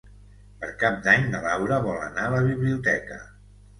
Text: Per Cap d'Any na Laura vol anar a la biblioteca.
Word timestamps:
Per 0.61 0.69
Cap 0.83 0.95
d'Any 1.07 1.27
na 1.33 1.41
Laura 1.43 1.79
vol 1.85 2.01
anar 2.07 2.25
a 2.31 2.35
la 2.37 2.43
biblioteca. 2.51 3.21